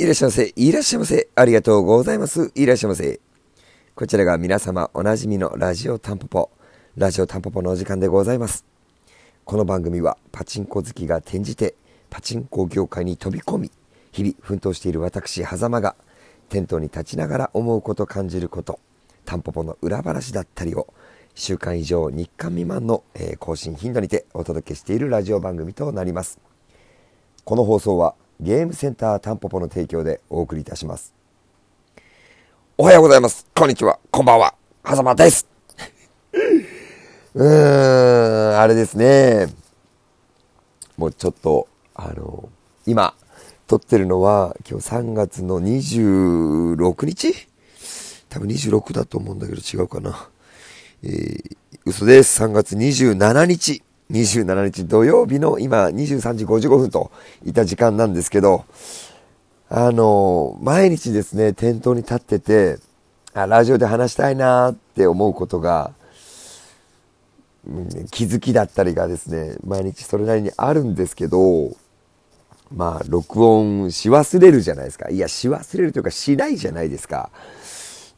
[0.00, 0.52] いらっしゃいませ。
[0.56, 1.28] いらっしゃいませ。
[1.34, 2.52] ありがとうございます。
[2.54, 3.20] いらっしゃいませ。
[3.94, 6.50] こちらが皆様おなじみのラジオタンポポ。
[6.96, 8.64] ラジオタンポポのお時間でございます。
[9.44, 11.74] この番組はパチンコ好きが転じて
[12.08, 13.72] パチンコ業界に飛び込み、
[14.10, 15.96] 日々奮闘している私、狭間が
[16.48, 18.80] テントに立ちながら思うこと感じること、
[19.26, 20.86] タンポポの裏話だったりを
[21.34, 26.38] 週間以上日間未満の、え、更新頻度にてお届けしているラジオ番組となります。
[27.44, 31.12] この放送はゲームセンタータンポポの提供でお送りいたします。
[32.78, 33.46] おはようございます。
[33.54, 33.98] こんにちは。
[34.10, 34.54] こんばんは。
[34.82, 35.46] はざまです。
[37.34, 39.48] うーん、あれですね。
[40.96, 42.48] もうちょっと、あの、
[42.86, 43.14] 今、
[43.66, 47.34] 撮ってるのは、今日3月の26日？
[48.30, 50.30] 多分26だと思うんだけど違うかな。
[51.02, 52.42] えー、嘘です。
[52.42, 53.82] 3月27日。
[54.10, 57.10] 27日土曜日の今23時55分と
[57.46, 58.64] いった時間なんですけど、
[59.68, 62.78] あの、毎日ですね、店頭に立ってて、
[63.34, 65.92] あ、ラジオで話したいなって思うことが、
[68.10, 71.70] 気づきだったりがですね、毎日それなりにあるんですけど、
[72.74, 75.10] まあ、録音し忘れるじゃないですか。
[75.10, 77.30] いや、し忘れるというか、しないじゃないですか。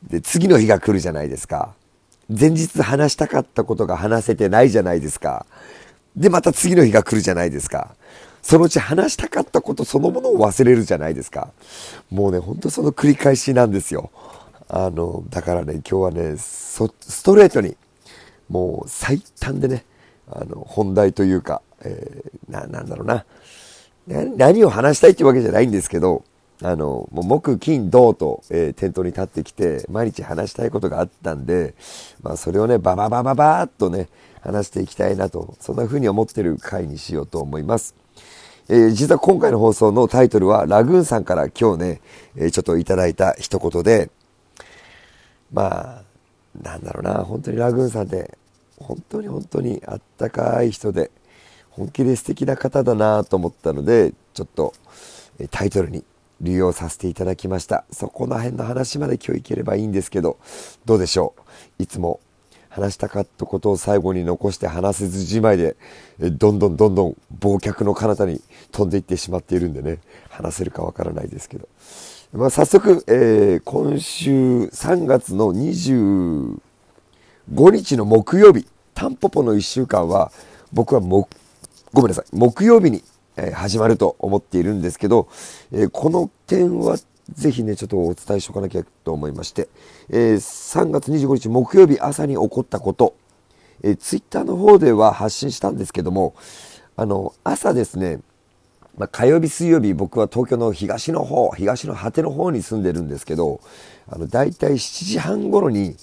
[0.08, 1.74] で、次の日が来るじゃないですか。
[2.28, 5.44] 前日話したかったことが話せてないじゃないですか。
[6.16, 7.94] で、また次の日が来るじゃないですか。
[8.42, 11.52] そのうち話したかったことそのものを忘れるじゃないですか。
[12.10, 14.10] もうね、ほんとその繰り返しなんですよ。
[14.68, 17.76] あの、だからね、今日はね、ストレートに、
[18.48, 19.84] もう最短でね、
[20.30, 23.24] あの、本題というか、えー、な、なんだろうな。
[24.36, 26.24] 何を話したいってわけじゃないんですけど、
[26.62, 31.74] あの、もう木、金、銅と、えー、店頭に立ってきて、毎日話したいことがあったんで、
[32.22, 34.08] まあそれをね、バババババーっとね、
[34.42, 37.94] 話していきたいなと、そんな風に思ってる回にしようと思います。
[38.68, 42.00] えー、実は今回の放送のタイトルは、ラグーンさんから今日ね、
[42.36, 44.10] えー、ちょっといただいた一言で、
[45.52, 46.02] まあ、
[46.62, 48.36] なんだろうな、本当にラグーンさんって、
[48.78, 51.10] 本当に本当にあったかい人で、
[51.70, 54.74] 本気で素敵な方だなと思ったので、ちょっと
[55.38, 56.04] えタイトルに
[56.40, 57.84] 利用させていただきました。
[57.90, 60.38] そこの辺の話まで今日いければいいんですけど、
[60.84, 61.34] どうでしょ
[61.78, 61.82] う？
[61.82, 62.20] いつも
[62.72, 65.76] 話したかったことを最後に残して話せずじまいで、
[66.18, 68.40] どんどんどんどん忘却の彼方に
[68.70, 69.98] 飛んでいってしまっているんでね、
[70.30, 71.68] 話せるかわからないですけど。
[72.32, 76.56] まあ、早速、えー、今週3月の25
[77.52, 80.32] 日の木曜日、タンポポの1週間は、
[80.72, 81.28] 僕はも、
[81.92, 83.04] ごめんなさい、木曜日に
[83.52, 85.28] 始まると思っているんですけど、
[85.72, 86.96] えこの点は
[87.32, 89.68] ぜひね、ちょっとお伝えしとかなきゃと思いまして、
[90.08, 93.14] え3月25日木曜日朝に起こったこと、
[93.82, 96.34] えツイッターの方では発信したんですけども、
[96.96, 98.20] あの、朝ですね、
[98.96, 103.60] まあ、火曜日、水曜日、僕は東京の東の方、東の果ての方に住んでるんですけど、
[104.08, 105.96] あの、大体7時半頃に、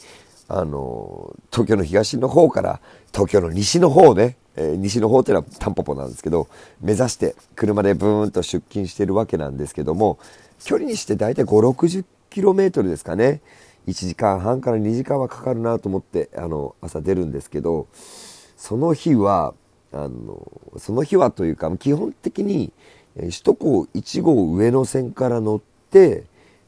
[0.48, 2.82] あの、東京の東の方から
[3.14, 6.48] 東京の西の方ね、えー、西の方っていうのはタンポポなんですけど、
[6.82, 10.18] 目指して車でブーンと出勤してるわけなんですけども、
[10.64, 13.42] 距離にして大体5、60キロメートルですかね。
[13.88, 17.88] 1時間半から2時間はかかるなと思って、あの、朝出るんですけど、
[18.56, 19.54] その日は、
[19.92, 22.72] あの、その日はというか、基本的に、
[23.16, 26.26] 首都高1号上野線から乗って、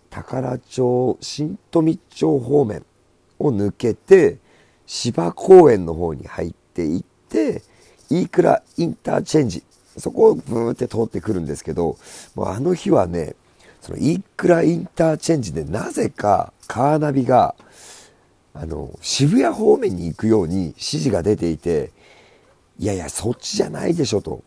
[0.10, 2.86] 宝町、新富町方面
[3.40, 4.40] を抜けて、
[4.86, 7.62] 芝公園の方に入っていって、
[8.10, 9.64] 飯倉インターチェンジ、
[9.98, 11.98] そこをブーって通ってくるんですけど、
[12.36, 13.36] もうあの日はね、
[13.82, 17.56] その飯倉インターチェンジでなぜかカーナビが、
[18.54, 21.92] あの、渋谷方面に行くように指示が出ていて、
[22.80, 24.44] いやいや、そっちじゃないでしょと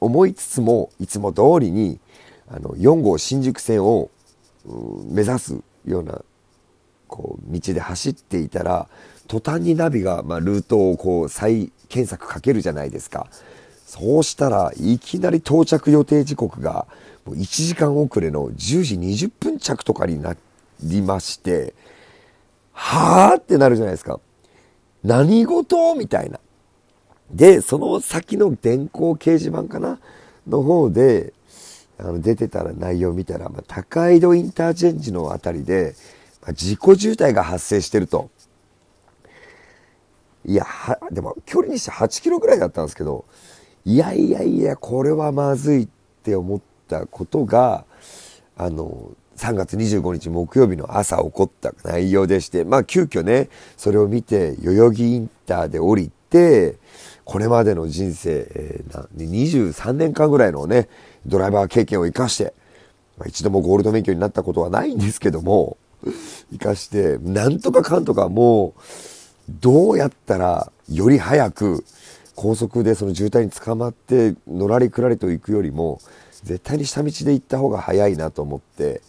[0.00, 2.00] 思いつつも、いつも通りに、
[2.48, 4.10] あの、4号新宿線を
[5.08, 6.22] 目指すような、
[7.06, 8.88] こう、道で走っていたら、
[9.28, 13.28] 途端にナビが、まあ、ルートをこう再検索かけるじゃないですか。
[13.86, 16.86] そうしたらいきなり到着予定時刻が
[17.24, 20.36] もう1時間遅れの10時20分着とかにな
[20.82, 21.74] りまして、
[22.72, 24.20] はぁってなるじゃないですか。
[25.02, 26.40] 何事みたいな。
[27.30, 29.98] で、その先の電光掲示板かな
[30.46, 31.32] の方で、
[31.98, 35.94] あの出てたら内容見たら、まあ、高井戸インターチェンジのあたりで、
[36.42, 38.30] まあ、事故渋滞が発生してると。
[40.44, 43.24] いや、は、でも距離にして8キロぐらいだったんですけど、
[43.86, 45.88] いやいやいや、これはまずいっ
[46.22, 47.84] て思ったことが、
[48.56, 56.78] あの、3月25日木曜日の朝起こった内容でして、まあ急遽ね、それを見て、代々木インターで降りて、
[57.24, 60.88] これまでの人生、えー、23年間ぐらいのね、
[61.26, 62.54] ドライバー経験を生かして、
[63.18, 65.76] まあ、一度もゴールド免許になったことはないんですけども、
[66.52, 68.80] 生かして、なんとかかんとかもう、
[69.48, 71.84] どうやったらより早く
[72.36, 76.00] 高速でその渋滞に捕まってのらりくらりと行くよりも
[76.42, 79.00] 絶対に下道で行った方が早いなと思って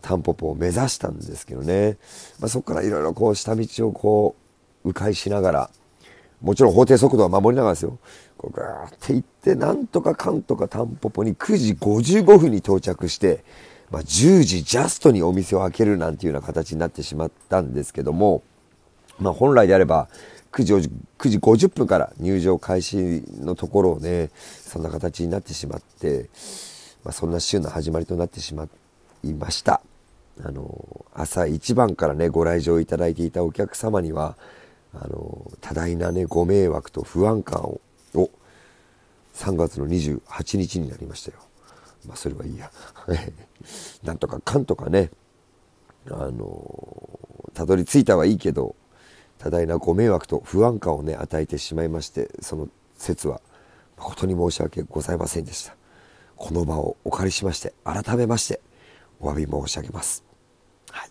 [0.00, 1.98] タンポポを目指したんですけどね、
[2.38, 4.36] まあ、そこからいろいろこう下道をこ
[4.84, 5.70] う迂回しながら
[6.40, 7.98] もちろん法定速度は守りながらですよ。
[8.36, 13.44] こうガーって行ってなんとかかんとかタンポポに9時55分に到着して、
[13.90, 18.42] まあ、10時ジャストにお店を開けるなんていうような形になってしまったんですけども
[19.22, 20.08] まあ、本来であれば
[20.52, 26.28] 9時 ,9 時50分から入場開始のところをねそんな形になってしまって、
[27.04, 28.68] まあ、そんな週の始まりとなってしま
[29.24, 29.80] いました。
[30.44, 34.36] あの朝一番からねご来場いただいていたお客様には
[34.94, 37.80] あの多大なねご迷惑と不安感を
[38.14, 38.30] を
[39.34, 41.38] 3月の28日になりましたよ。
[42.06, 42.70] まあそれはいいや。
[44.04, 45.10] なんとかかんとかね
[46.10, 48.74] あのたどり着いたはいいけど
[49.42, 53.40] 多大なご迷惑と不安感をね与えてしまいましてその説は
[53.98, 55.74] 誠に申し訳ございませんでした。
[56.36, 58.60] この場をお借りしまして改めまして
[59.20, 60.24] お詫び申し上げます、
[60.90, 61.10] はい、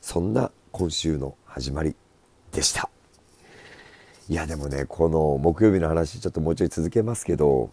[0.00, 1.94] そんな今週の始まり
[2.52, 2.90] でした。
[4.28, 7.70] いやでもねこの木曜日の話ちょっともうちょい続けますけど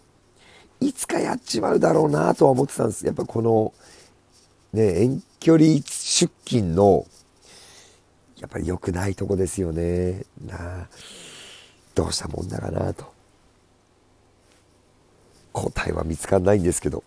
[0.80, 3.06] いつかやっちまうだろうなとは思ってたんです。
[3.06, 3.74] やっぱこの
[4.72, 7.06] ね遠距離出勤の
[8.40, 10.24] やっぱり良くないとこですよね。
[10.46, 10.88] なあ、
[11.94, 13.06] どうしたもんだかなと。
[15.52, 17.04] 答えは見つかんないんですけど、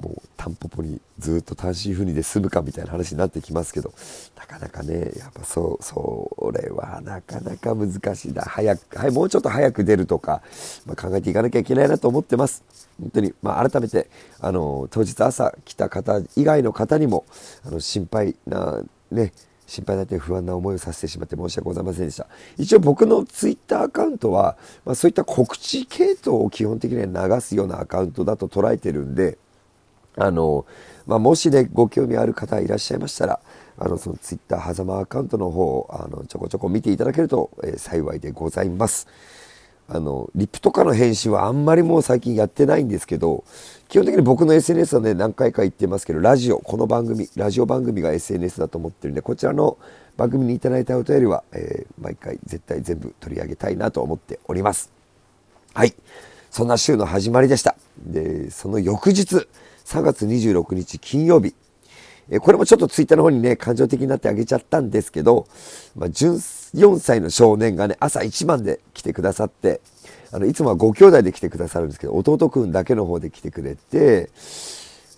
[0.00, 3.92] もうタンポポにずっと単身赴任で済むかみたいな話になってきますけど、
[4.36, 8.42] なかなかね、やっぱそう、それはなかなか難しいな。
[8.42, 10.42] 早く、はい、もうちょっと早く出るとか、
[10.86, 12.64] まあ、考えていかなきゃいけないなと思ってます。
[13.00, 14.08] 本当に、まあ、改めて、
[14.40, 17.24] あの、当日朝来た方以外の方にも、
[17.64, 19.32] あの、心配な、ね、
[19.66, 22.26] 心配になって不安な思いをさせてしまって申し訳ございませんでした。
[22.56, 29.38] 一応僕のツイッターアカウントは、まあ、そういった告知系統を基本的には流すようなアカウントだと捉えてるんで、
[30.16, 30.64] あの、
[31.06, 33.40] まあ、もしね、ご興味ある方いらっしゃいましたら、
[33.78, 39.06] あの、そのツイッター、はざまアカウントの方、あの、ちょこちょこ見ていただけると、えー、幸いでございます。
[39.88, 43.44] あの、リップとかの返信はあんまりもう最近やってないんですけど、
[43.88, 49.78] 基本的に僕の SNS はね、何回か言ってますけど、ラジオ、この番組、ラジオ番組が SNS だと思ってるんで、こちらの
[50.16, 54.90] 番組にいただいたお便りは、えー、毎回絶対全部取り上げたいなと思っております。
[55.72, 55.94] はい。
[56.50, 57.76] そんな週の始まりでした。
[57.98, 59.46] で、その翌日、
[59.84, 61.54] 3月26日金曜日、
[62.30, 65.46] えこれもちょっとツイッターの方にね、感情的になってあげちゃったんですけど、
[65.94, 69.80] まあ、14歳の少年がね、朝一番で来てくださって、
[70.32, 74.30] あの、いつもはご兄弟で来てくださるんですけど、弟くんだけの方で来てくれて、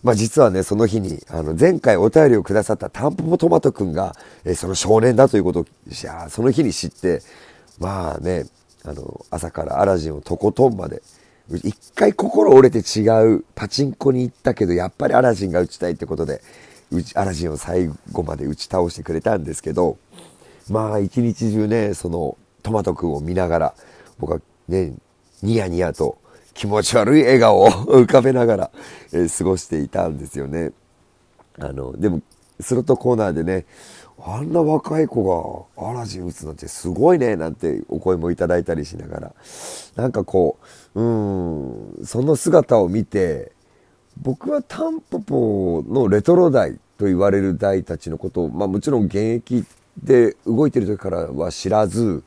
[0.03, 4.15] まあ実はね、その日に、あの、前回お便りをくださったタンポポトマトくんが、
[4.45, 5.67] えその少年だということを、い
[6.05, 7.23] やその日に知って、
[7.79, 8.47] まあね、
[8.85, 11.03] あの、朝からアラジンをとことんまで、
[11.51, 16.43] 一回心折れて違うパチンコに行ったけど、やっぱりアラジンが打ちたいってことで、
[16.91, 19.99] うち、アラジンを最後まで打ち倒してくれたんですけど、
[20.71, 23.75] まあ一日中ね、そのトマトくんを見ながら、
[24.19, 24.95] 僕はね、
[25.43, 26.19] ニヤニヤと
[26.55, 27.71] 気持ち悪い笑顔を
[28.03, 28.71] 浮かべながら、
[29.13, 30.73] えー、過ごしていたんですよね。
[31.59, 32.21] あの、でも、
[32.61, 33.67] スロットコーナーでね、
[34.21, 39.33] あんな若い子がアラジン打つなんてすごいね、なんてお声もいただいたりしながら、
[39.95, 40.59] なんかこ
[40.95, 43.53] う、うん、その姿を見て、
[44.21, 49.65] 僕はタンポポのレトロ代と言われる代たちのことを、まあもちろん現役
[50.03, 52.23] で動いてる時からは知らず、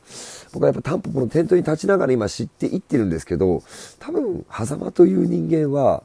[0.52, 3.62] 僕はやっぱタンポポの店頭に立ちながら今知っていってるんですけど、
[3.98, 6.02] 多分、狭間という人間は、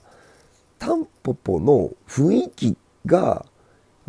[0.79, 3.45] タンポポの雰囲気が、やっ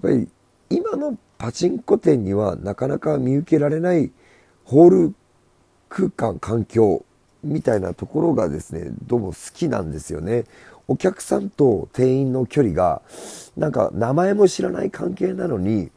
[0.02, 0.28] ぱり
[0.70, 4.10] 今のパチンコ店にはなかなか見受けられない
[4.64, 5.14] ホール
[5.88, 7.04] 空間、環境
[7.42, 10.44] みたいなところがですね、どうも好きなんですよね。
[10.88, 13.02] お客さんと店員の距離が、
[13.56, 15.90] なんか名前も知らない関係なのに、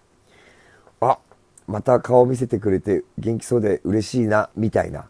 [0.99, 1.17] あ、
[1.65, 5.07] また顔見せてくれて元気そうで嬉しいな、みたいな。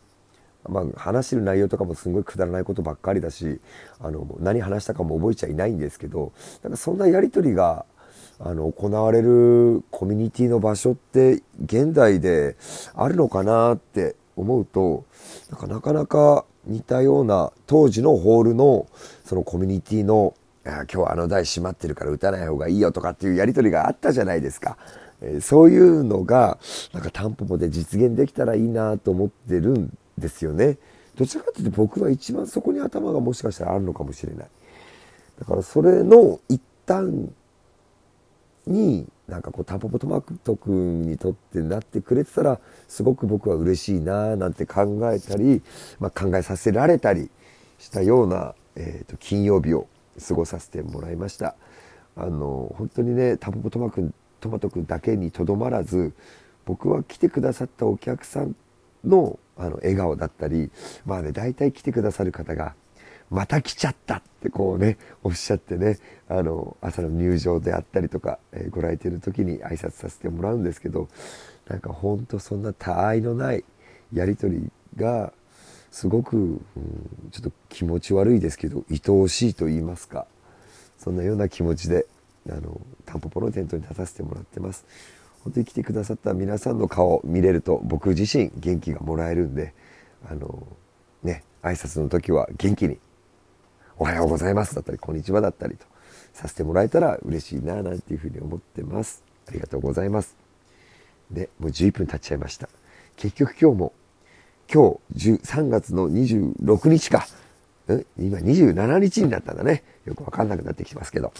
[0.70, 3.60] まあ、話してる内容とかもすごいくだらないことばっかりだし、
[4.00, 7.86] あの、何話したかも覚えちゃいないんですけど、なんかそんなやりとりが、
[8.40, 12.56] あの、行われるコミュニティの場所って現代で
[12.94, 15.06] あるのかなって思うと、
[15.50, 18.88] なんかなかなか似たような当時のホールの
[19.26, 20.34] そのコミュニティの
[20.64, 24.78] 今日はあの台閉まってるから打たない方がいいよとかっていうやり取りがあったじゃないですか。
[25.22, 26.60] え、そういうのが
[26.94, 30.78] なんかタンポポで実現できたらいいなと思ってるんですよね。
[31.16, 34.48] どちらかというと僕は一番そこに頭がもしかしたらあるのかもしれない。
[35.40, 37.30] だからそれの一端
[38.68, 42.60] になんかこうタンポポトマト君にとってなってくれてたら
[42.90, 45.62] すごく僕は嬉しいななんて考えたり、
[46.02, 47.30] まあ、考えさせられたり
[47.80, 49.88] したような、えー、と金曜日を
[50.28, 51.56] 過ごさせてもらいました。
[52.18, 56.12] あの本当にねタンポポトマ君トマト君だけにとどまらず
[56.66, 58.54] 僕は来てくださったお客さん
[59.06, 60.72] のあの笑顔だったり
[61.06, 62.76] まあね大体来てくださる方が
[63.32, 65.98] また来ちゃったってこうね、おっしゃってね、
[66.28, 71.08] あの、朝の入場であったりとか、えー、ご来店の時に挨拶させてもらうんですけど、
[71.70, 73.64] なんかほんとそんな他愛のない
[74.14, 75.32] やり取りが、
[75.92, 76.60] すごく、うん、
[77.32, 80.28] ちょっと気持ち悪いですけど、愛おしいと言いますか、
[80.98, 82.06] そんなような気持ちで、
[82.50, 84.86] あの、タンポポのテントに立たせてもらってます。
[85.46, 89.74] 本当に来てくださった皆さんの顔を見れると僕自身元気がもらえるんで、
[90.30, 90.68] あの、
[91.24, 93.00] ね、挨拶の時は元気に
[94.02, 95.86] おはようございますだったり、こんにちはだったりと
[96.34, 99.24] させてもらえたら嬉しいな、なんていうふうに思ってます。
[99.48, 100.36] ありがとうございます。
[101.30, 102.68] で、もう11分経っちゃいました。
[103.16, 103.94] 結局今日も、
[104.74, 107.28] 今日3月の26日か。
[107.90, 108.06] ん？
[108.18, 109.84] 今27日になったんだね。
[110.06, 111.32] よくわかんなくなってきてますけど。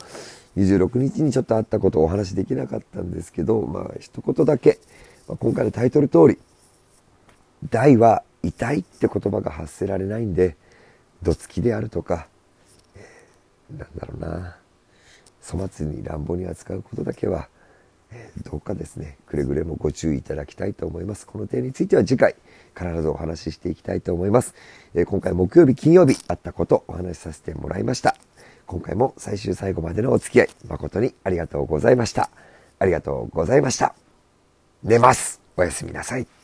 [0.56, 4.78] 26日にちょっと会ったことをお話しできなかったんですけど、まあ一言だけ、
[5.28, 6.38] まあ、今回のタイトル通り、
[7.72, 10.58] 大は痛いって言葉が発せられないんで、
[11.24, 12.28] どつきであるとか、
[13.78, 14.58] なんだろうな。
[15.42, 17.50] 粗末に乱暴に扱うことだけは、
[18.12, 19.18] えー、どうかですね。
[19.26, 21.26] くれぐれもご注意いただきたいと思います。
[21.26, 22.36] この点については次回
[22.78, 24.56] 必ずお話ししていきたいと思います、
[24.94, 28.16] えー、今回木曜日金曜日あったことお話しさせてもらいました。
[28.66, 32.30] 今回も最終最後までのお付き合い誠にありがとうございました。
[32.80, 33.96] ありがとうございました。
[34.84, 35.42] 寝ます。
[35.58, 36.41] おやすみなさい。